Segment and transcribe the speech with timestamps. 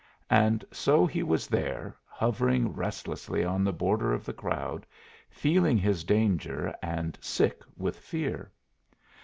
[0.31, 4.87] And so he was there, hovering restlessly on the border of the crowd,
[5.29, 8.51] feeling his danger and sick with fear.